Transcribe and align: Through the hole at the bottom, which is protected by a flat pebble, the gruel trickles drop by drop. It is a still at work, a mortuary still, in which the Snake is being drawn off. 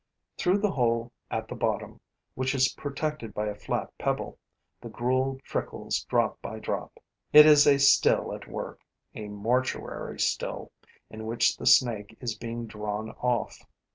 Through 0.35 0.57
the 0.57 0.71
hole 0.71 1.11
at 1.29 1.47
the 1.47 1.53
bottom, 1.53 1.99
which 2.33 2.55
is 2.55 2.73
protected 2.73 3.35
by 3.35 3.45
a 3.45 3.53
flat 3.53 3.95
pebble, 3.99 4.39
the 4.81 4.89
gruel 4.89 5.39
trickles 5.43 6.05
drop 6.05 6.41
by 6.41 6.57
drop. 6.57 6.97
It 7.33 7.45
is 7.45 7.67
a 7.67 7.77
still 7.77 8.33
at 8.33 8.47
work, 8.47 8.79
a 9.13 9.27
mortuary 9.27 10.19
still, 10.19 10.71
in 11.11 11.27
which 11.27 11.55
the 11.55 11.67
Snake 11.67 12.17
is 12.19 12.33
being 12.35 12.65
drawn 12.65 13.11
off. 13.11 13.59